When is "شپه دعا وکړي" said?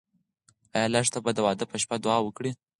1.81-2.51